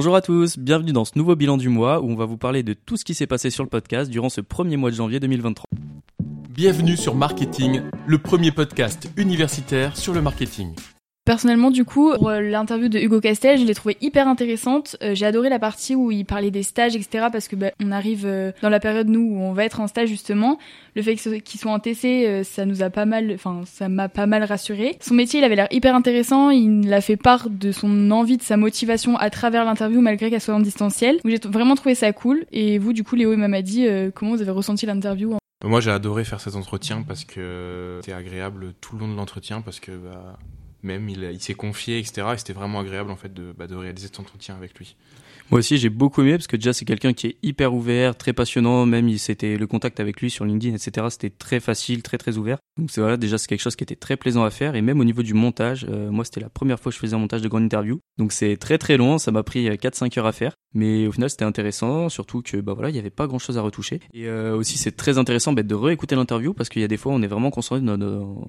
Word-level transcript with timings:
Bonjour 0.00 0.14
à 0.14 0.22
tous, 0.22 0.60
bienvenue 0.60 0.92
dans 0.92 1.04
ce 1.04 1.10
nouveau 1.16 1.34
bilan 1.34 1.56
du 1.56 1.68
mois 1.68 2.00
où 2.00 2.08
on 2.08 2.14
va 2.14 2.24
vous 2.24 2.36
parler 2.36 2.62
de 2.62 2.72
tout 2.72 2.96
ce 2.96 3.04
qui 3.04 3.14
s'est 3.14 3.26
passé 3.26 3.50
sur 3.50 3.64
le 3.64 3.68
podcast 3.68 4.08
durant 4.08 4.28
ce 4.28 4.40
premier 4.40 4.76
mois 4.76 4.92
de 4.92 4.94
janvier 4.94 5.18
2023. 5.18 5.64
Bienvenue 6.50 6.96
sur 6.96 7.16
Marketing, 7.16 7.82
le 8.06 8.18
premier 8.18 8.52
podcast 8.52 9.10
universitaire 9.16 9.96
sur 9.96 10.14
le 10.14 10.22
marketing. 10.22 10.72
Personnellement, 11.28 11.70
du 11.70 11.84
coup, 11.84 12.10
pour 12.14 12.30
euh, 12.30 12.40
l'interview 12.40 12.88
de 12.88 12.98
Hugo 12.98 13.20
Castel, 13.20 13.58
je 13.58 13.64
l'ai 13.66 13.74
trouvé 13.74 13.98
hyper 14.00 14.26
intéressante. 14.28 14.96
Euh, 15.02 15.14
j'ai 15.14 15.26
adoré 15.26 15.50
la 15.50 15.58
partie 15.58 15.94
où 15.94 16.10
il 16.10 16.24
parlait 16.24 16.50
des 16.50 16.62
stages, 16.62 16.96
etc. 16.96 17.26
Parce 17.30 17.48
que 17.48 17.54
bah, 17.54 17.70
on 17.84 17.92
arrive 17.92 18.24
euh, 18.24 18.52
dans 18.62 18.70
la 18.70 18.80
période 18.80 19.08
nous 19.08 19.20
où 19.20 19.38
on 19.42 19.52
va 19.52 19.66
être 19.66 19.78
en 19.80 19.88
stage 19.88 20.08
justement. 20.08 20.58
Le 20.96 21.02
fait 21.02 21.16
qu'ils 21.16 21.60
soient 21.60 21.72
en 21.72 21.80
TC, 21.80 22.44
ça 22.44 22.64
nous 22.64 22.82
a 22.82 22.88
pas 22.88 23.04
mal, 23.04 23.30
enfin 23.34 23.60
ça 23.66 23.90
m'a 23.90 24.08
pas 24.08 24.24
mal 24.24 24.42
rassuré. 24.42 24.96
Son 25.02 25.12
métier, 25.12 25.40
il 25.40 25.44
avait 25.44 25.54
l'air 25.54 25.68
hyper 25.70 25.94
intéressant. 25.94 26.48
Il 26.48 26.90
a 26.94 27.02
fait 27.02 27.18
part 27.18 27.50
de 27.50 27.72
son 27.72 28.10
envie, 28.10 28.38
de 28.38 28.42
sa 28.42 28.56
motivation 28.56 29.18
à 29.18 29.28
travers 29.28 29.66
l'interview, 29.66 30.00
malgré 30.00 30.30
qu'elle 30.30 30.40
soit 30.40 30.54
en 30.54 30.60
distanciel. 30.60 31.16
Donc 31.22 31.30
j'ai 31.30 31.40
vraiment 31.46 31.74
trouvé 31.74 31.94
ça 31.94 32.10
cool. 32.14 32.46
Et 32.52 32.78
vous, 32.78 32.94
du 32.94 33.04
coup, 33.04 33.16
Léo 33.16 33.34
et 33.34 33.62
dit 33.62 33.86
comment 34.14 34.30
vous 34.30 34.40
avez 34.40 34.50
ressenti 34.50 34.86
l'interview 34.86 35.36
Moi, 35.62 35.80
j'ai 35.80 35.90
adoré 35.90 36.24
faire 36.24 36.40
cet 36.40 36.56
entretien 36.56 37.02
parce 37.06 37.26
que 37.26 37.98
c'était 38.00 38.16
agréable 38.16 38.72
tout 38.80 38.96
le 38.96 39.00
long 39.00 39.12
de 39.12 39.16
l'entretien 39.16 39.60
parce 39.60 39.78
que 39.78 39.92
bah, 39.92 40.38
même, 40.82 41.08
il, 41.08 41.40
s'est 41.40 41.54
confié, 41.54 41.98
etc. 41.98 42.28
Et 42.34 42.38
c'était 42.38 42.52
vraiment 42.52 42.80
agréable 42.80 43.10
en 43.10 43.16
fait 43.16 43.32
de, 43.32 43.52
bah, 43.56 43.66
de 43.66 43.74
réaliser 43.74 44.06
cet 44.06 44.20
entretien 44.20 44.54
avec 44.54 44.78
lui. 44.78 44.96
Moi 45.50 45.60
aussi, 45.60 45.78
j'ai 45.78 45.88
beaucoup 45.88 46.20
aimé 46.20 46.32
parce 46.32 46.46
que 46.46 46.56
déjà, 46.56 46.72
c'est 46.72 46.84
quelqu'un 46.84 47.14
qui 47.14 47.28
est 47.28 47.36
hyper 47.42 47.72
ouvert, 47.72 48.16
très 48.16 48.32
passionnant. 48.32 48.84
Même, 48.84 49.16
c'était 49.16 49.56
le 49.56 49.66
contact 49.66 49.98
avec 49.98 50.20
lui 50.20 50.30
sur 50.30 50.44
LinkedIn, 50.44 50.74
etc. 50.74 51.06
C'était 51.10 51.30
très 51.30 51.60
facile, 51.60 52.02
très 52.02 52.18
très 52.18 52.36
ouvert. 52.36 52.58
Donc 52.78 52.90
voilà, 52.96 53.16
déjà 53.16 53.38
c'est 53.38 53.48
quelque 53.48 53.60
chose 53.60 53.74
qui 53.74 53.82
était 53.82 53.96
très 53.96 54.16
plaisant 54.16 54.44
à 54.44 54.50
faire. 54.50 54.76
Et 54.76 54.82
même 54.82 55.00
au 55.00 55.04
niveau 55.04 55.22
du 55.22 55.34
montage, 55.34 55.84
euh, 55.90 56.10
moi 56.10 56.24
c'était 56.24 56.40
la 56.40 56.48
première 56.48 56.78
fois 56.78 56.90
que 56.90 56.94
je 56.94 57.00
faisais 57.00 57.14
un 57.16 57.18
montage 57.18 57.42
de 57.42 57.48
grande 57.48 57.64
interview. 57.64 57.98
Donc 58.18 58.32
c'est 58.32 58.56
très 58.56 58.78
très 58.78 58.96
long, 58.96 59.18
ça 59.18 59.32
m'a 59.32 59.42
pris 59.42 59.68
4-5 59.68 60.16
euh, 60.16 60.20
heures 60.20 60.26
à 60.26 60.32
faire. 60.32 60.54
Mais 60.74 61.06
au 61.06 61.12
final 61.12 61.28
c'était 61.28 61.44
intéressant, 61.44 62.08
surtout 62.08 62.40
que 62.40 62.58
bah 62.58 62.74
voilà, 62.74 62.90
il 62.90 62.92
n'y 62.92 62.98
avait 62.98 63.10
pas 63.10 63.26
grand 63.26 63.40
chose 63.40 63.58
à 63.58 63.62
retoucher. 63.62 64.00
Et 64.14 64.28
euh, 64.28 64.54
aussi 64.54 64.78
c'est 64.78 64.92
très 64.92 65.18
intéressant 65.18 65.52
bah, 65.52 65.64
de 65.64 65.74
réécouter 65.74 66.14
l'interview 66.14 66.54
parce 66.54 66.68
qu'il 66.68 66.80
y 66.82 66.84
a 66.84 66.88
des 66.88 66.96
fois 66.96 67.12
on 67.12 67.22
est 67.22 67.26
vraiment 67.26 67.50
concentré 67.50 67.84
dans, 67.84 67.98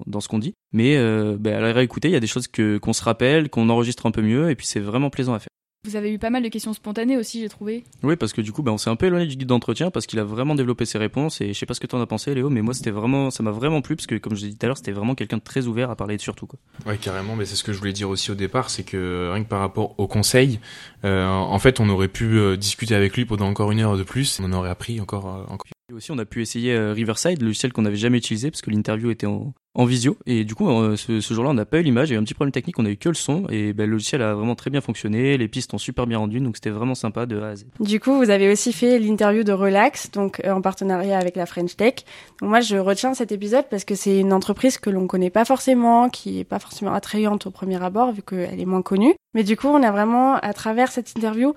dans, 0.06 0.20
ce 0.20 0.28
qu'on 0.28 0.38
dit. 0.38 0.54
Mais 0.72 0.96
bah, 1.38 1.56
à 1.56 1.60
la 1.60 1.72
réécouter, 1.72 2.08
il 2.08 2.12
y 2.12 2.16
a 2.16 2.19
des 2.20 2.26
choses 2.26 2.48
que 2.48 2.78
qu'on 2.78 2.92
se 2.92 3.02
rappelle, 3.02 3.50
qu'on 3.50 3.68
enregistre 3.68 4.06
un 4.06 4.10
peu 4.10 4.22
mieux, 4.22 4.50
et 4.50 4.54
puis 4.54 4.66
c'est 4.66 4.80
vraiment 4.80 5.10
plaisant 5.10 5.34
à 5.34 5.38
faire. 5.38 5.50
Vous 5.86 5.96
avez 5.96 6.12
eu 6.12 6.18
pas 6.18 6.28
mal 6.28 6.42
de 6.42 6.48
questions 6.48 6.74
spontanées 6.74 7.16
aussi, 7.16 7.40
j'ai 7.40 7.48
trouvé. 7.48 7.84
Oui, 8.02 8.14
parce 8.14 8.34
que 8.34 8.42
du 8.42 8.52
coup, 8.52 8.62
bah, 8.62 8.70
on 8.70 8.76
s'est 8.76 8.90
un 8.90 8.96
peu 8.96 9.06
éloigné 9.06 9.26
du 9.26 9.36
guide 9.36 9.48
d'entretien 9.48 9.90
parce 9.90 10.06
qu'il 10.06 10.18
a 10.18 10.24
vraiment 10.24 10.54
développé 10.54 10.84
ses 10.84 10.98
réponses 10.98 11.40
et 11.40 11.54
je 11.54 11.58
sais 11.58 11.64
pas 11.64 11.72
ce 11.72 11.80
que 11.80 11.86
tu 11.86 11.96
en 11.96 12.02
as 12.02 12.06
pensé, 12.06 12.34
Léo, 12.34 12.50
mais 12.50 12.60
moi, 12.60 12.74
c'était 12.74 12.90
vraiment, 12.90 13.30
ça 13.30 13.42
m'a 13.42 13.50
vraiment 13.50 13.80
plu 13.80 13.96
parce 13.96 14.06
que, 14.06 14.16
comme 14.16 14.36
je 14.36 14.42
l'ai 14.42 14.50
dit 14.50 14.58
tout 14.58 14.66
à 14.66 14.68
l'heure, 14.68 14.76
c'était 14.76 14.92
vraiment 14.92 15.14
quelqu'un 15.14 15.38
de 15.38 15.42
très 15.42 15.66
ouvert 15.68 15.90
à 15.90 15.96
parler 15.96 16.18
de 16.18 16.20
surtout. 16.20 16.46
Quoi. 16.46 16.58
Ouais, 16.84 16.98
carrément, 16.98 17.34
mais 17.34 17.46
c'est 17.46 17.56
ce 17.56 17.64
que 17.64 17.72
je 17.72 17.78
voulais 17.78 17.94
dire 17.94 18.10
aussi 18.10 18.30
au 18.30 18.34
départ, 18.34 18.68
c'est 18.68 18.82
que 18.82 19.30
rien 19.32 19.42
que 19.42 19.48
par 19.48 19.60
rapport 19.60 19.94
au 19.98 20.06
conseil, 20.06 20.60
euh, 21.06 21.26
en 21.26 21.58
fait, 21.58 21.80
on 21.80 21.88
aurait 21.88 22.08
pu 22.08 22.38
euh, 22.38 22.58
discuter 22.58 22.94
avec 22.94 23.16
lui 23.16 23.24
pendant 23.24 23.46
encore 23.46 23.72
une 23.72 23.80
heure 23.80 23.96
de 23.96 24.02
plus, 24.02 24.38
on 24.38 24.52
aurait 24.52 24.68
appris 24.70 25.00
encore, 25.00 25.28
euh, 25.28 25.44
encore 25.48 25.64
et 25.90 25.92
aussi, 25.92 26.12
on 26.12 26.18
a 26.18 26.24
pu 26.24 26.40
essayer 26.40 26.72
euh, 26.72 26.92
Riverside, 26.92 27.40
le 27.40 27.46
logiciel 27.46 27.72
qu'on 27.72 27.82
n'avait 27.82 27.96
jamais 27.96 28.18
utilisé 28.18 28.50
parce 28.50 28.62
que 28.62 28.70
l'interview 28.70 29.10
était 29.10 29.26
en, 29.26 29.52
visio. 29.86 30.16
Et 30.26 30.44
du 30.44 30.54
coup, 30.54 30.70
euh, 30.70 30.94
ce, 30.96 31.20
jour-là, 31.20 31.50
on 31.50 31.54
n'a 31.54 31.64
pas 31.64 31.78
eu 31.78 31.82
l'image. 31.82 32.10
Il 32.10 32.12
y 32.12 32.14
a 32.14 32.18
eu 32.18 32.20
un 32.20 32.24
petit 32.24 32.34
problème 32.34 32.52
technique, 32.52 32.78
on 32.78 32.86
a 32.86 32.90
eu 32.90 32.96
que 32.96 33.08
le 33.08 33.14
son. 33.14 33.46
Et 33.48 33.72
ben, 33.72 33.86
le 33.86 33.92
logiciel 33.92 34.22
a 34.22 34.34
vraiment 34.34 34.54
très 34.54 34.70
bien 34.70 34.80
fonctionné. 34.80 35.36
Les 35.36 35.48
pistes 35.48 35.74
ont 35.74 35.78
super 35.78 36.06
bien 36.06 36.18
rendu. 36.18 36.38
Donc, 36.38 36.56
c'était 36.56 36.70
vraiment 36.70 36.94
sympa 36.94 37.26
de 37.26 37.40
A 37.40 37.48
à 37.48 37.56
Z. 37.56 37.66
Du 37.80 37.98
coup, 37.98 38.16
vous 38.16 38.30
avez 38.30 38.52
aussi 38.52 38.72
fait 38.72 38.98
l'interview 39.00 39.42
de 39.42 39.52
Relax, 39.52 40.10
donc 40.12 40.40
euh, 40.44 40.52
en 40.52 40.60
partenariat 40.60 41.18
avec 41.18 41.34
la 41.34 41.46
French 41.46 41.76
Tech. 41.76 41.94
Donc, 42.40 42.50
moi, 42.50 42.60
je 42.60 42.76
retiens 42.76 43.14
cet 43.14 43.32
épisode 43.32 43.64
parce 43.68 43.84
que 43.84 43.96
c'est 43.96 44.18
une 44.18 44.32
entreprise 44.32 44.78
que 44.78 44.90
l'on 44.90 45.08
connaît 45.08 45.30
pas 45.30 45.44
forcément, 45.44 46.08
qui 46.08 46.38
est 46.38 46.44
pas 46.44 46.60
forcément 46.60 46.92
attrayante 46.92 47.46
au 47.46 47.50
premier 47.50 47.82
abord, 47.82 48.12
vu 48.12 48.22
qu'elle 48.22 48.60
est 48.60 48.66
moins 48.66 48.82
connue. 48.82 49.14
Mais 49.34 49.42
du 49.42 49.56
coup, 49.56 49.68
on 49.68 49.82
a 49.82 49.90
vraiment, 49.90 50.36
à 50.36 50.52
travers 50.52 50.92
cette 50.92 51.16
interview, 51.16 51.54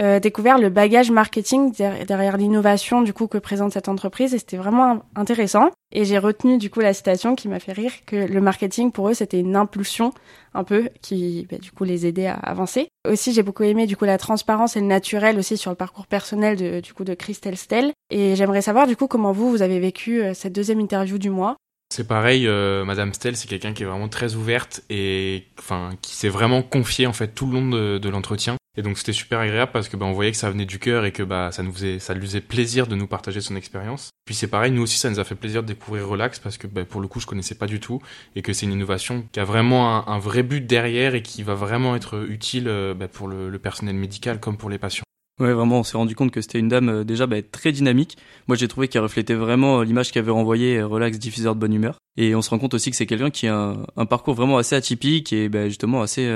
euh, 0.00 0.20
découvert 0.20 0.58
le 0.58 0.68
bagage 0.68 1.10
marketing 1.10 1.72
derrière 1.72 2.36
l'innovation 2.36 3.02
du 3.02 3.12
coup 3.12 3.26
que 3.26 3.38
présente 3.38 3.72
cette 3.72 3.88
entreprise 3.88 4.32
et 4.32 4.38
c'était 4.38 4.56
vraiment 4.56 5.02
intéressant. 5.16 5.70
Et 5.92 6.04
j'ai 6.04 6.18
retenu 6.18 6.58
du 6.58 6.70
coup 6.70 6.80
la 6.80 6.92
citation 6.92 7.34
qui 7.34 7.48
m'a 7.48 7.58
fait 7.58 7.72
rire 7.72 7.92
que 8.06 8.16
le 8.16 8.40
marketing 8.40 8.92
pour 8.92 9.08
eux 9.08 9.14
c'était 9.14 9.40
une 9.40 9.56
impulsion 9.56 10.12
un 10.54 10.62
peu 10.62 10.88
qui 11.02 11.46
bah, 11.50 11.58
du 11.58 11.72
coup 11.72 11.84
les 11.84 12.06
aidait 12.06 12.26
à 12.26 12.34
avancer. 12.34 12.88
Aussi 13.08 13.32
j'ai 13.32 13.42
beaucoup 13.42 13.64
aimé 13.64 13.86
du 13.86 13.96
coup 13.96 14.04
la 14.04 14.18
transparence 14.18 14.76
et 14.76 14.80
le 14.80 14.86
naturel 14.86 15.38
aussi 15.38 15.56
sur 15.56 15.70
le 15.70 15.76
parcours 15.76 16.06
personnel 16.06 16.56
de, 16.56 16.80
du 16.80 16.92
coup 16.92 17.04
de 17.04 17.14
Christelle 17.14 17.56
Stell. 17.56 17.92
Et 18.10 18.36
j'aimerais 18.36 18.62
savoir 18.62 18.86
du 18.86 18.96
coup 18.96 19.08
comment 19.08 19.32
vous 19.32 19.50
vous 19.50 19.62
avez 19.62 19.80
vécu 19.80 20.22
euh, 20.22 20.34
cette 20.34 20.52
deuxième 20.52 20.80
interview 20.80 21.18
du 21.18 21.30
mois. 21.30 21.56
C'est 21.90 22.06
pareil, 22.06 22.46
euh, 22.46 22.84
Madame 22.84 23.14
Stell, 23.14 23.34
c'est 23.34 23.48
quelqu'un 23.48 23.72
qui 23.72 23.82
est 23.82 23.86
vraiment 23.86 24.08
très 24.08 24.34
ouverte 24.34 24.82
et 24.90 25.46
enfin 25.58 25.90
qui 26.02 26.14
s'est 26.14 26.28
vraiment 26.28 26.62
confié 26.62 27.06
en 27.06 27.14
fait 27.14 27.28
tout 27.28 27.46
le 27.46 27.52
long 27.52 27.98
de 27.98 28.08
l'entretien. 28.10 28.57
Et 28.78 28.82
donc 28.82 28.96
c'était 28.96 29.12
super 29.12 29.40
agréable 29.40 29.72
parce 29.72 29.88
que 29.88 29.96
bah, 29.96 30.06
on 30.06 30.12
voyait 30.12 30.30
que 30.30 30.36
ça 30.36 30.48
venait 30.48 30.64
du 30.64 30.78
cœur 30.78 31.04
et 31.04 31.10
que 31.10 31.24
bah 31.24 31.50
ça 31.50 31.64
nous 31.64 31.72
faisait, 31.72 31.98
ça 31.98 32.14
lui 32.14 32.24
faisait 32.24 32.40
plaisir 32.40 32.86
de 32.86 32.94
nous 32.94 33.08
partager 33.08 33.40
son 33.40 33.56
expérience. 33.56 34.10
Puis 34.24 34.36
c'est 34.36 34.46
pareil, 34.46 34.70
nous 34.70 34.82
aussi 34.82 34.98
ça 34.98 35.10
nous 35.10 35.18
a 35.18 35.24
fait 35.24 35.34
plaisir 35.34 35.64
de 35.64 35.66
découvrir 35.66 36.06
Relax 36.06 36.38
parce 36.38 36.58
que 36.58 36.68
bah, 36.68 36.84
pour 36.84 37.00
le 37.00 37.08
coup 37.08 37.18
je 37.18 37.26
connaissais 37.26 37.56
pas 37.56 37.66
du 37.66 37.80
tout 37.80 38.00
et 38.36 38.42
que 38.42 38.52
c'est 38.52 38.66
une 38.66 38.72
innovation 38.72 39.24
qui 39.32 39.40
a 39.40 39.44
vraiment 39.44 40.08
un, 40.08 40.18
vrai 40.20 40.44
but 40.44 40.64
derrière 40.64 41.16
et 41.16 41.22
qui 41.22 41.42
va 41.42 41.54
vraiment 41.54 41.96
être 41.96 42.24
utile 42.28 42.68
euh, 42.68 42.94
bah, 42.94 43.08
pour 43.08 43.26
le, 43.26 43.58
personnel 43.58 43.96
médical 43.96 44.38
comme 44.38 44.56
pour 44.56 44.70
les 44.70 44.78
patients. 44.78 45.02
Ouais, 45.40 45.52
vraiment, 45.52 45.80
on 45.80 45.82
s'est 45.82 45.96
rendu 45.96 46.14
compte 46.14 46.30
que 46.30 46.40
c'était 46.40 46.60
une 46.60 46.68
dame 46.68 46.88
euh, 46.88 47.04
déjà 47.04 47.26
bah, 47.26 47.42
très 47.42 47.72
dynamique. 47.72 48.16
Moi, 48.46 48.56
j'ai 48.56 48.68
trouvé 48.68 48.86
qu'elle 48.86 49.02
reflétait 49.02 49.34
vraiment 49.34 49.80
euh, 49.80 49.84
l'image 49.84 50.12
qu'avait 50.12 50.30
renvoyée 50.30 50.80
Relax, 50.82 51.18
diffuseur 51.18 51.56
de 51.56 51.60
bonne 51.60 51.74
humeur. 51.74 51.98
Et 52.16 52.36
on 52.36 52.42
se 52.42 52.50
rend 52.50 52.60
compte 52.60 52.74
aussi 52.74 52.90
que 52.90 52.96
c'est 52.96 53.06
quelqu'un 53.06 53.30
qui 53.30 53.48
a 53.48 53.74
un, 53.96 54.06
parcours 54.06 54.34
vraiment 54.34 54.58
assez 54.58 54.76
atypique 54.76 55.32
et 55.32 55.50
justement 55.66 56.02
assez 56.02 56.28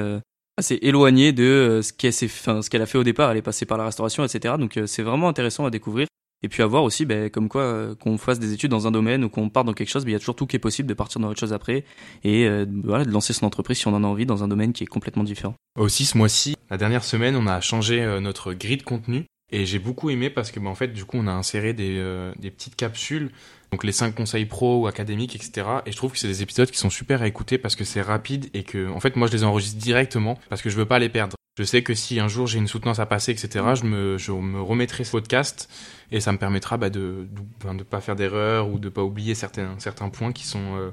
assez 0.57 0.79
éloigné 0.83 1.33
de 1.33 1.45
euh, 1.45 1.83
ce 1.83 1.93
qu'elle 1.93 2.13
ce 2.13 2.71
qu'elle 2.71 2.83
a 2.83 2.87
fait 2.87 2.99
au 2.99 3.05
départ. 3.05 3.31
Elle 3.31 3.39
est 3.39 3.43
passée 3.43 3.67
par 3.67 3.79
la 3.79 3.85
restauration, 3.85 4.25
etc. 4.25 4.55
Donc 4.59 4.77
euh, 4.77 4.87
c'est 4.87 5.03
vraiment 5.03 5.29
intéressant 5.29 5.65
à 5.65 5.71
découvrir. 5.71 6.07
Et 6.45 6.49
puis 6.49 6.63
à 6.65 6.67
voir 6.67 6.83
aussi, 6.83 7.07
ben, 7.07 7.31
comme 7.31 7.49
quoi, 7.49 7.63
euh, 7.63 7.95
qu'on 7.95 8.19
fasse 8.19 8.41
des 8.41 8.53
études 8.53 8.71
dans 8.71 8.89
un 8.89 8.91
domaine 8.91 9.23
ou 9.23 9.29
qu'on 9.29 9.49
parte 9.49 9.67
dans 9.67 9.75
quelque 9.75 9.91
chose, 9.91 10.05
ben, 10.05 10.11
il 10.11 10.15
y 10.15 10.17
a 10.17 10.19
toujours 10.19 10.35
tout 10.35 10.47
qui 10.47 10.57
est 10.57 10.61
possible 10.61 10.89
de 10.89 10.95
partir 10.95 11.21
dans 11.21 11.29
autre 11.29 11.39
chose 11.39 11.53
après 11.53 11.85
et 12.25 12.47
de 12.47 13.11
lancer 13.11 13.33
son 13.33 13.47
entreprise 13.47 13.79
si 13.79 13.87
on 13.87 13.95
en 13.95 14.03
a 14.03 14.07
envie 14.07 14.27
dans 14.27 14.43
un 14.43 14.49
domaine 14.49 14.73
qui 14.73 14.83
est 14.83 14.89
complètement 14.89 15.23
différent. 15.23 15.55
Aussi, 15.79 16.05
ce 16.05 16.19
mois-ci, 16.19 16.57
la 16.69 16.79
dernière 16.79 17.05
semaine, 17.05 17.37
on 17.37 17.47
a 17.47 17.61
changé 17.61 18.05
notre 18.21 18.55
grille 18.55 18.79
de 18.79 18.83
contenu 18.83 19.27
et 19.53 19.67
j'ai 19.67 19.79
beaucoup 19.79 20.11
aimé 20.11 20.31
parce 20.31 20.51
que, 20.51 20.59
ben, 20.59 20.69
en 20.69 20.75
fait, 20.75 20.89
du 20.89 21.05
coup, 21.05 21.19
on 21.19 21.27
a 21.27 21.33
inséré 21.33 21.73
des, 21.73 22.03
des 22.39 22.51
petites 22.51 22.77
capsules 22.77 23.31
donc 23.73 23.85
les 23.85 23.93
5 23.93 24.15
conseils 24.15 24.45
pro 24.45 24.83
ou 24.83 24.87
académiques, 24.87 25.35
etc. 25.35 25.67
Et 25.87 25.93
je 25.93 25.97
trouve 25.97 26.13
que 26.13 26.19
c'est 26.19 26.29
des 26.29 26.43
épisodes 26.43 26.71
qui 26.71 26.77
sont 26.79 26.91
super 26.91 27.23
à 27.23 27.27
écouter 27.27 27.57
parce 27.57 27.75
que 27.75 27.85
c'est 27.85 28.03
rapide 28.03 28.51
et 28.53 28.65
que, 28.65 28.91
en 28.91 29.01
fait, 29.01 29.17
moi, 29.17 29.27
je 29.27 29.33
les 29.33 29.45
enregistre 29.45 29.79
directement 29.79 30.39
parce 30.51 30.61
que 30.61 30.69
je 30.69 30.77
veux 30.77 30.85
pas 30.85 30.99
les 30.99 31.09
perdre. 31.09 31.37
Je 31.59 31.65
sais 31.65 31.83
que 31.83 31.95
si 31.95 32.21
un 32.21 32.29
jour 32.29 32.47
j'ai 32.47 32.59
une 32.59 32.67
soutenance 32.67 32.99
à 32.99 33.07
passer, 33.07 33.33
etc., 33.33 33.65
je 33.75 33.85
me, 33.85 34.19
je 34.19 34.33
me 34.33 34.61
remettrai 34.61 35.05
ce 35.05 35.11
podcast 35.11 35.71
et 36.11 36.21
ça 36.21 36.33
me 36.33 36.39
permettra 36.39 36.77
bah, 36.77 36.91
de 36.91 37.29
ne 37.67 37.79
de, 37.79 37.83
pas 37.83 38.01
faire 38.01 38.17
d'erreurs 38.17 38.71
ou 38.71 38.79
de 38.79 38.89
pas 38.89 39.03
oublier 39.03 39.35
certains, 39.35 39.75
certains 39.79 40.09
points 40.09 40.33
qui 40.33 40.47
sont, 40.47 40.77
euh, 40.77 40.91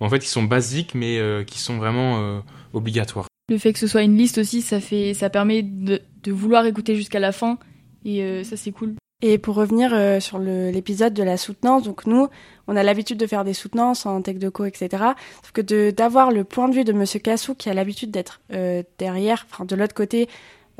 en 0.00 0.08
fait, 0.08 0.20
qui 0.20 0.28
sont 0.28 0.44
basiques 0.44 0.94
mais 0.94 1.18
euh, 1.18 1.44
qui 1.44 1.58
sont 1.58 1.76
vraiment 1.76 2.22
euh, 2.22 2.40
obligatoires. 2.72 3.26
Le 3.50 3.58
fait 3.58 3.74
que 3.74 3.78
ce 3.78 3.86
soit 3.86 4.02
une 4.02 4.16
liste 4.16 4.38
aussi, 4.38 4.62
ça, 4.62 4.80
fait, 4.80 5.12
ça 5.12 5.28
permet 5.28 5.62
de 5.62 6.00
vouloir 6.26 6.64
écouter 6.64 6.96
jusqu'à 6.96 7.20
la 7.20 7.32
fin 7.32 7.58
et 8.04 8.44
ça 8.44 8.56
c'est 8.56 8.72
cool. 8.72 8.94
Et 9.24 9.38
pour 9.38 9.54
revenir 9.54 9.94
euh, 9.94 10.18
sur 10.18 10.40
l'épisode 10.40 11.14
de 11.14 11.22
la 11.22 11.36
soutenance, 11.36 11.84
donc 11.84 12.06
nous, 12.06 12.28
on 12.66 12.74
a 12.74 12.82
l'habitude 12.82 13.18
de 13.18 13.26
faire 13.28 13.44
des 13.44 13.54
soutenances 13.54 14.04
en 14.04 14.20
tech 14.20 14.36
de 14.36 14.48
co, 14.48 14.64
etc. 14.64 14.88
Sauf 15.42 15.52
que 15.52 15.90
d'avoir 15.92 16.32
le 16.32 16.42
point 16.42 16.68
de 16.68 16.74
vue 16.74 16.82
de 16.82 16.92
Monsieur 16.92 17.20
Cassou, 17.20 17.54
qui 17.54 17.70
a 17.70 17.74
l'habitude 17.74 18.10
d'être 18.10 18.40
euh, 18.52 18.82
derrière, 18.98 19.46
enfin 19.48 19.64
de 19.64 19.76
l'autre 19.76 19.94
côté, 19.94 20.28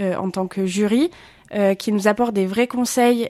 euh, 0.00 0.16
en 0.16 0.30
tant 0.30 0.48
que 0.48 0.66
jury, 0.66 1.10
qui 1.78 1.92
nous 1.92 2.08
apporte 2.08 2.32
des 2.32 2.46
vrais 2.46 2.66
conseils 2.66 3.28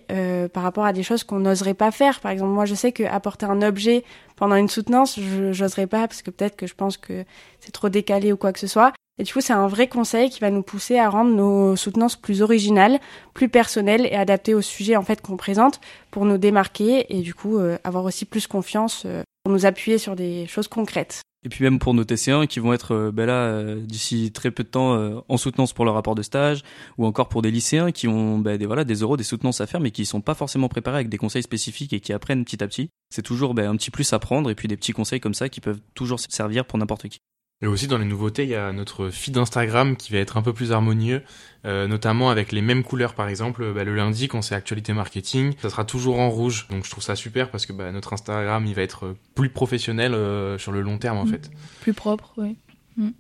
par 0.53 0.63
rapport 0.63 0.85
à 0.85 0.93
des 0.93 1.03
choses 1.03 1.25
qu'on 1.25 1.41
n'oserait 1.41 1.75
pas 1.75 1.91
faire. 1.91 2.21
Par 2.21 2.31
exemple, 2.31 2.53
moi, 2.53 2.67
je 2.67 2.77
sais 2.77 2.93
que 2.93 3.03
apporter 3.03 3.47
un 3.47 3.63
objet 3.63 4.05
pendant 4.37 4.55
une 4.55 4.69
soutenance, 4.69 5.19
je 5.19 5.61
n'oserais 5.61 5.89
pas 5.89 6.07
parce 6.07 6.23
que 6.23 6.31
peut-être 6.31 6.55
que 6.55 6.69
je 6.69 6.75
pense 6.77 6.97
que 6.97 7.25
c'est 7.59 7.73
trop 7.73 7.89
décalé 7.89 8.33
ou 8.33 8.37
quoi 8.37 8.53
que 8.53 8.61
ce 8.61 8.69
soit. 8.69 8.93
Et 9.19 9.25
du 9.25 9.33
coup, 9.33 9.41
c'est 9.41 9.53
un 9.53 9.69
vrai 9.69 9.89
conseil 9.89 10.31
qui 10.31 10.41
va 10.41 10.51
nous 10.51 10.63
pousser 10.63 10.99
à 10.99 11.11
rendre 11.11 11.35
nos 11.35 11.77
soutenances 11.77 12.17
plus 12.17 12.41
originales, 12.41 12.99
plus 13.35 13.49
personnelles 13.49 14.07
et 14.07 14.15
adaptées 14.15 14.55
au 14.55 14.63
sujet 14.63 14.97
en 14.97 15.03
fait 15.03 15.21
qu'on 15.21 15.37
présente 15.37 15.81
pour 16.11 16.25
nous 16.25 16.39
démarquer 16.39 17.07
et 17.15 17.21
du 17.21 17.35
coup 17.35 17.59
euh, 17.59 17.77
avoir 17.85 18.05
aussi 18.05 18.25
plus 18.25 18.47
confiance 18.47 19.03
euh, 19.05 19.23
pour 19.45 19.53
nous 19.53 19.67
appuyer 19.67 19.99
sur 19.99 20.17
des 20.17 20.47
choses 20.47 20.67
concrètes. 20.67 21.21
Et 21.45 21.49
puis 21.49 21.65
même 21.65 21.79
pour 21.79 21.93
nos 21.93 22.05
TC1 22.05 22.47
qui 22.47 22.61
vont 22.61 22.73
être 22.73 22.95
euh, 22.95 23.11
ben 23.13 23.27
là 23.27 23.75
d'ici 23.75 24.33
très 24.33 24.51
peu 24.51 24.63
de 24.63 24.69
temps 24.69 25.23
en 25.29 25.37
soutenance 25.37 25.75
pour 25.75 25.85
leur 25.85 25.95
rapport 25.95 26.15
de 26.15 26.23
stage 26.23 26.63
ou 26.97 27.05
encore 27.05 27.29
pour 27.29 27.43
des 27.43 27.51
lycéens 27.51 27.91
qui 27.91 28.09
ont 28.09 28.39
ben, 28.39 28.57
des 28.57 28.65
voilà 28.65 28.85
des 28.85 28.95
euros 28.95 29.19
des 29.19 29.25
soutenances 29.25 29.61
à 29.61 29.67
faire 29.67 29.81
mais 29.81 29.91
qui 29.91 30.07
sont 30.07 30.21
pas 30.23 30.35
forcément 30.35 30.69
préparés 30.69 30.97
avec 30.97 31.09
des 31.11 31.19
conseils 31.19 31.43
spécifiques 31.43 31.93
et 31.93 32.01
qui 32.01 32.15
apprennent 32.15 32.45
petit 32.45 32.63
à 32.65 32.67
petit. 32.67 32.89
C'est 33.11 33.23
toujours 33.23 33.53
ben, 33.53 33.69
un 33.69 33.77
petit 33.77 33.91
plus 33.91 34.11
à 34.15 34.19
prendre 34.19 34.49
et 34.51 34.55
puis 34.55 34.69
des 34.69 34.77
petits 34.77 34.93
conseils 34.93 35.21
comme 35.21 35.35
ça 35.35 35.51
qui 35.51 35.61
peuvent 35.61 35.81
toujours 35.95 36.19
servir 36.19 36.65
pour 36.65 36.79
n'importe 36.79 37.09
qui. 37.09 37.19
Et 37.63 37.67
aussi 37.69 37.87
dans 37.87 37.99
les 37.99 38.05
nouveautés, 38.05 38.43
il 38.43 38.49
y 38.49 38.57
a 38.57 38.73
notre 38.73 39.09
feed 39.11 39.39
Instagram 39.39 39.97
qui 39.97 40.13
va 40.13 40.19
être 40.19 40.37
un 40.37 40.43
peu 40.43 40.53
plus 40.53 40.73
harmonieux, 40.73 41.23
euh, 41.65 41.87
notamment 41.87 42.29
avec 42.29 42.51
les 42.51 42.61
mêmes 42.61 42.83
couleurs 42.83 43.15
par 43.15 43.29
exemple. 43.29 43.73
Bah, 43.73 43.85
le 43.85 43.95
lundi, 43.95 44.27
quand 44.27 44.43
c'est 44.43 44.57
actualité 44.57 44.93
marketing, 44.93 45.55
ça 45.63 45.71
sera 45.71 45.85
toujours 45.85 46.19
en 46.19 46.29
rouge. 46.29 46.67
Donc 46.71 46.85
je 46.85 46.91
trouve 46.91 47.05
ça 47.05 47.15
super 47.15 47.53
parce 47.53 47.65
que 47.65 47.73
bah, 47.73 47.93
notre 47.93 48.13
Instagram, 48.13 48.67
il 48.67 48.75
va 48.75 48.83
être 48.83 49.15
plus 49.37 49.49
professionnel 49.49 50.13
euh, 50.13 50.59
sur 50.59 50.73
le 50.73 50.81
long 50.81 50.99
terme 50.99 51.19
en 51.19 51.25
mm. 51.25 51.29
fait. 51.29 51.51
Plus 51.81 51.95
propre, 51.95 52.33
oui. 52.37 52.57
Mm. 52.97 53.11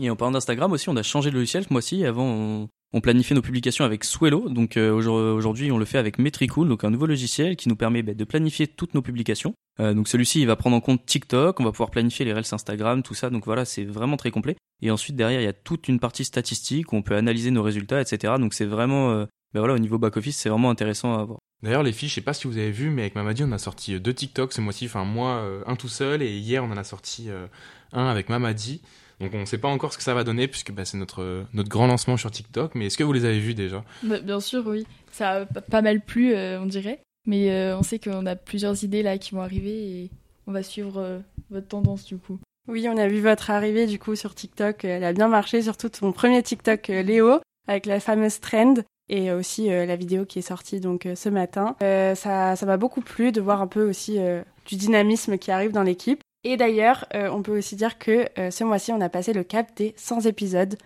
Et 0.00 0.10
en 0.10 0.16
parlant 0.16 0.32
d'Instagram 0.32 0.72
aussi, 0.72 0.88
on 0.88 0.96
a 0.96 1.04
changé 1.04 1.30
de 1.30 1.36
logiciel 1.36 1.62
ce 1.62 1.72
mois-ci. 1.72 2.04
Avant, 2.04 2.26
on, 2.26 2.68
On 2.96 3.02
planifie 3.02 3.34
nos 3.34 3.42
publications 3.42 3.84
avec 3.84 4.04
Swello, 4.04 4.48
donc 4.48 4.78
euh, 4.78 4.90
aujourd'hui 4.90 5.70
on 5.70 5.76
le 5.76 5.84
fait 5.84 5.98
avec 5.98 6.18
Metricool, 6.18 6.66
donc 6.66 6.82
un 6.82 6.88
nouveau 6.88 7.04
logiciel 7.04 7.54
qui 7.54 7.68
nous 7.68 7.76
permet 7.76 8.02
bah, 8.02 8.14
de 8.14 8.24
planifier 8.24 8.66
toutes 8.66 8.94
nos 8.94 9.02
publications. 9.02 9.52
Euh, 9.80 9.92
donc 9.92 10.08
celui-ci 10.08 10.46
va 10.46 10.56
prendre 10.56 10.76
en 10.76 10.80
compte 10.80 11.04
TikTok, 11.04 11.60
on 11.60 11.64
va 11.64 11.72
pouvoir 11.72 11.90
planifier 11.90 12.24
les 12.24 12.32
reels 12.32 12.46
Instagram, 12.52 13.02
tout 13.02 13.12
ça, 13.12 13.28
donc 13.28 13.44
voilà 13.44 13.66
c'est 13.66 13.84
vraiment 13.84 14.16
très 14.16 14.30
complet. 14.30 14.56
Et 14.80 14.90
ensuite 14.90 15.14
derrière 15.14 15.42
il 15.42 15.44
y 15.44 15.46
a 15.46 15.52
toute 15.52 15.88
une 15.88 16.00
partie 16.00 16.24
statistique 16.24 16.90
où 16.94 16.96
on 16.96 17.02
peut 17.02 17.16
analyser 17.16 17.50
nos 17.50 17.62
résultats, 17.62 18.00
etc. 18.00 18.32
Donc 18.40 18.54
c'est 18.54 18.64
vraiment, 18.64 19.10
euh, 19.10 19.26
bah, 19.52 19.60
voilà 19.60 19.74
au 19.74 19.78
niveau 19.78 19.98
back 19.98 20.16
office 20.16 20.38
c'est 20.38 20.48
vraiment 20.48 20.70
intéressant 20.70 21.18
à 21.18 21.20
avoir. 21.20 21.38
D'ailleurs, 21.62 21.82
les 21.82 21.92
filles, 21.92 22.08
je 22.08 22.14
sais 22.14 22.22
pas 22.22 22.32
si 22.32 22.46
vous 22.46 22.56
avez 22.56 22.70
vu, 22.70 22.88
mais 22.88 23.02
avec 23.02 23.14
Mamadi, 23.14 23.44
on 23.44 23.52
a 23.52 23.58
sorti 23.58 24.00
deux 24.00 24.14
TikTok 24.14 24.54
ce 24.54 24.62
mois-ci, 24.62 24.86
enfin 24.86 25.04
moi, 25.04 25.42
un 25.66 25.76
tout 25.76 25.88
seul, 25.88 26.22
et 26.22 26.36
hier, 26.36 26.64
on 26.64 26.70
en 26.70 26.76
a 26.76 26.84
sorti 26.84 27.28
un 27.92 28.06
avec 28.06 28.28
Mamadi. 28.28 28.82
Donc 29.20 29.30
on 29.34 29.40
ne 29.40 29.44
sait 29.44 29.58
pas 29.58 29.68
encore 29.68 29.92
ce 29.92 29.98
que 29.98 30.04
ça 30.04 30.14
va 30.14 30.24
donner 30.24 30.46
puisque 30.46 30.72
bah, 30.72 30.84
c'est 30.84 30.98
notre, 30.98 31.46
notre 31.54 31.68
grand 31.68 31.86
lancement 31.86 32.16
sur 32.16 32.30
TikTok. 32.30 32.74
Mais 32.74 32.86
est-ce 32.86 32.98
que 32.98 33.04
vous 33.04 33.12
les 33.12 33.24
avez 33.24 33.40
vus 33.40 33.54
déjà? 33.54 33.84
Bah, 34.02 34.20
Bien 34.20 34.40
sûr, 34.40 34.66
oui. 34.66 34.86
Ça 35.10 35.30
a 35.30 35.46
pas 35.46 35.82
mal 35.82 36.00
plu, 36.00 36.34
euh, 36.34 36.60
on 36.60 36.66
dirait. 36.66 37.00
Mais 37.26 37.50
euh, 37.50 37.78
on 37.78 37.82
sait 37.82 37.98
qu'on 37.98 38.26
a 38.26 38.36
plusieurs 38.36 38.84
idées 38.84 39.02
là 39.02 39.18
qui 39.18 39.34
vont 39.34 39.40
arriver 39.40 39.70
et 39.70 40.10
on 40.46 40.52
va 40.52 40.62
suivre 40.62 40.98
euh, 40.98 41.18
votre 41.50 41.66
tendance 41.66 42.04
du 42.04 42.18
coup. 42.18 42.38
Oui, 42.68 42.86
on 42.88 42.96
a 42.96 43.08
vu 43.08 43.20
votre 43.20 43.50
arrivée 43.50 43.86
du 43.86 43.98
coup 43.98 44.14
sur 44.16 44.34
TikTok. 44.34 44.84
Elle 44.84 45.04
a 45.04 45.12
bien 45.12 45.28
marché, 45.28 45.62
surtout 45.62 45.88
ton 45.88 46.12
premier 46.12 46.42
TikTok 46.42 46.88
Léo 46.88 47.40
avec 47.68 47.86
la 47.86 48.00
fameuse 48.00 48.40
trend 48.40 48.74
et 49.08 49.30
aussi 49.30 49.68
la 49.68 49.94
vidéo 49.94 50.24
qui 50.24 50.40
est 50.40 50.42
sortie 50.42 50.80
donc 50.80 51.06
ce 51.14 51.28
matin. 51.28 51.76
ça 51.80 52.56
ça 52.56 52.66
m'a 52.66 52.76
beaucoup 52.76 53.02
plu 53.02 53.30
de 53.30 53.40
voir 53.40 53.60
un 53.60 53.68
peu 53.68 53.88
aussi 53.88 54.18
du 54.66 54.74
dynamisme 54.74 55.38
qui 55.38 55.52
arrive 55.52 55.70
dans 55.70 55.84
l'équipe. 55.84 56.20
Et 56.48 56.56
d'ailleurs, 56.56 57.06
euh, 57.16 57.28
on 57.28 57.42
peut 57.42 57.58
aussi 57.58 57.74
dire 57.74 57.98
que 57.98 58.28
euh, 58.38 58.52
ce 58.52 58.62
mois-ci, 58.62 58.92
on 58.92 59.00
a 59.00 59.08
passé 59.08 59.32
le 59.32 59.42
cap 59.42 59.76
des 59.76 59.94
100 59.96 60.26
épisodes. 60.26 60.76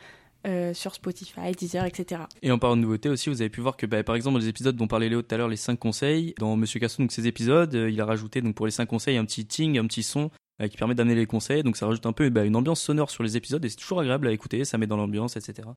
Euh, 0.46 0.72
sur 0.72 0.94
Spotify, 0.94 1.52
Deezer, 1.54 1.84
etc. 1.84 2.22
Et 2.40 2.50
en 2.50 2.58
parlant 2.58 2.74
de 2.74 2.80
nouveautés 2.80 3.10
aussi, 3.10 3.28
vous 3.28 3.42
avez 3.42 3.50
pu 3.50 3.60
voir 3.60 3.76
que 3.76 3.84
bah, 3.84 4.02
par 4.02 4.14
exemple 4.14 4.38
les 4.38 4.48
épisodes 4.48 4.74
dont 4.74 4.86
parlait 4.86 5.10
Léo 5.10 5.20
tout 5.20 5.34
à 5.34 5.36
l'heure, 5.36 5.48
les 5.50 5.56
5 5.56 5.78
conseils, 5.78 6.34
dans 6.38 6.56
Monsieur 6.56 6.80
Casson, 6.80 7.02
donc 7.02 7.12
ces 7.12 7.26
épisodes, 7.26 7.74
il 7.74 8.00
a 8.00 8.06
rajouté 8.06 8.40
donc 8.40 8.54
pour 8.54 8.64
les 8.64 8.72
5 8.72 8.86
conseils 8.86 9.18
un 9.18 9.26
petit 9.26 9.44
ting, 9.44 9.76
un 9.76 9.86
petit 9.86 10.02
son 10.02 10.30
qui 10.70 10.78
permet 10.78 10.94
d'amener 10.94 11.14
les 11.14 11.26
conseils, 11.26 11.62
donc 11.62 11.76
ça 11.76 11.84
rajoute 11.84 12.06
un 12.06 12.14
peu 12.14 12.30
bah, 12.30 12.46
une 12.46 12.56
ambiance 12.56 12.80
sonore 12.80 13.10
sur 13.10 13.22
les 13.22 13.36
épisodes 13.36 13.62
et 13.62 13.68
c'est 13.68 13.76
toujours 13.76 14.00
agréable 14.00 14.28
à 14.28 14.32
écouter, 14.32 14.64
ça 14.64 14.78
met 14.78 14.86
dans 14.86 14.96
l'ambiance, 14.96 15.36
etc. 15.36 15.68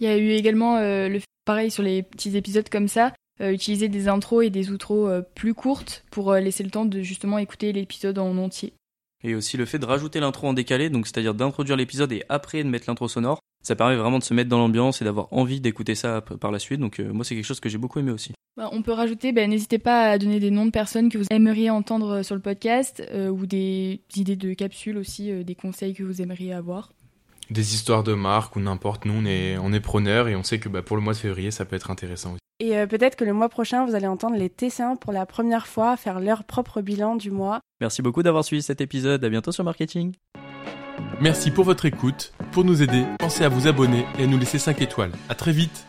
Il 0.00 0.04
y 0.04 0.10
a 0.10 0.18
eu 0.18 0.32
également 0.32 0.78
le 0.78 1.18
pareil 1.46 1.70
sur 1.70 1.82
les 1.82 2.02
petits 2.02 2.36
épisodes 2.36 2.68
comme 2.68 2.88
ça, 2.88 3.14
utiliser 3.40 3.88
des 3.88 4.08
intros 4.08 4.44
et 4.44 4.50
des 4.50 4.70
outros 4.70 5.08
plus 5.34 5.54
courtes 5.54 6.04
pour 6.10 6.34
laisser 6.34 6.62
le 6.62 6.68
temps 6.68 6.84
de 6.84 7.00
justement 7.00 7.38
écouter 7.38 7.72
l'épisode 7.72 8.18
en 8.18 8.36
entier. 8.36 8.74
Et 9.22 9.34
aussi 9.34 9.56
le 9.56 9.66
fait 9.66 9.78
de 9.78 9.86
rajouter 9.86 10.20
l'intro 10.20 10.48
en 10.48 10.52
décalé, 10.52 10.88
donc 10.88 11.06
c'est-à-dire 11.06 11.34
d'introduire 11.34 11.76
l'épisode 11.76 12.12
et 12.12 12.22
après 12.28 12.64
de 12.64 12.68
mettre 12.68 12.86
l'intro 12.88 13.06
sonore, 13.06 13.40
ça 13.62 13.76
permet 13.76 13.96
vraiment 13.96 14.18
de 14.18 14.24
se 14.24 14.32
mettre 14.32 14.48
dans 14.48 14.58
l'ambiance 14.58 15.02
et 15.02 15.04
d'avoir 15.04 15.28
envie 15.32 15.60
d'écouter 15.60 15.94
ça 15.94 16.20
par 16.22 16.50
la 16.50 16.58
suite. 16.58 16.80
Donc 16.80 17.00
euh, 17.00 17.12
moi 17.12 17.24
c'est 17.24 17.34
quelque 17.34 17.44
chose 17.44 17.60
que 17.60 17.68
j'ai 17.68 17.78
beaucoup 17.78 17.98
aimé 17.98 18.10
aussi. 18.10 18.32
Bah, 18.56 18.68
on 18.72 18.82
peut 18.82 18.92
rajouter, 18.92 19.32
bah, 19.32 19.46
n'hésitez 19.46 19.78
pas 19.78 20.10
à 20.10 20.18
donner 20.18 20.40
des 20.40 20.50
noms 20.50 20.66
de 20.66 20.70
personnes 20.70 21.08
que 21.08 21.18
vous 21.18 21.26
aimeriez 21.30 21.70
entendre 21.70 22.22
sur 22.22 22.34
le 22.34 22.40
podcast 22.40 23.02
euh, 23.10 23.28
ou 23.28 23.46
des 23.46 24.00
idées 24.16 24.36
de 24.36 24.54
capsules 24.54 24.96
aussi, 24.96 25.30
euh, 25.30 25.44
des 25.44 25.54
conseils 25.54 25.94
que 25.94 26.02
vous 26.02 26.20
aimeriez 26.20 26.52
avoir. 26.52 26.92
Des 27.50 27.74
histoires 27.74 28.02
de 28.02 28.14
marque 28.14 28.56
ou 28.56 28.60
n'importe, 28.60 29.04
nous 29.04 29.14
on 29.14 29.26
est, 29.26 29.58
on 29.58 29.72
est 29.72 29.80
preneurs 29.80 30.28
et 30.28 30.36
on 30.36 30.42
sait 30.42 30.58
que 30.58 30.68
bah, 30.68 30.82
pour 30.82 30.96
le 30.96 31.02
mois 31.02 31.12
de 31.12 31.18
février 31.18 31.50
ça 31.50 31.64
peut 31.64 31.76
être 31.76 31.90
intéressant 31.90 32.32
aussi. 32.32 32.39
Et 32.60 32.76
euh, 32.76 32.86
peut-être 32.86 33.16
que 33.16 33.24
le 33.24 33.32
mois 33.32 33.48
prochain, 33.48 33.86
vous 33.86 33.94
allez 33.94 34.06
entendre 34.06 34.36
les 34.36 34.50
Tesséens 34.50 34.96
pour 34.96 35.12
la 35.12 35.24
première 35.24 35.66
fois 35.66 35.96
faire 35.96 36.20
leur 36.20 36.44
propre 36.44 36.82
bilan 36.82 37.16
du 37.16 37.30
mois. 37.30 37.60
Merci 37.80 38.02
beaucoup 38.02 38.22
d'avoir 38.22 38.44
suivi 38.44 38.62
cet 38.62 38.82
épisode. 38.82 39.24
À 39.24 39.30
bientôt 39.30 39.50
sur 39.50 39.64
Marketing. 39.64 40.14
Merci 41.20 41.50
pour 41.50 41.64
votre 41.64 41.86
écoute. 41.86 42.32
Pour 42.52 42.64
nous 42.64 42.82
aider, 42.82 43.04
pensez 43.18 43.44
à 43.44 43.48
vous 43.48 43.66
abonner 43.66 44.04
et 44.18 44.24
à 44.24 44.26
nous 44.26 44.38
laisser 44.38 44.58
5 44.58 44.82
étoiles. 44.82 45.12
À 45.30 45.34
très 45.34 45.52
vite. 45.52 45.86